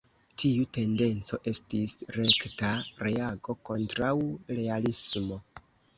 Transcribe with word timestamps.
Tiu 0.43 0.63
tendenco 0.77 1.37
estis 1.51 1.93
rekta 2.17 2.71
reago 3.09 3.57
kontraŭ 3.71 4.11
realismo. 4.61 5.39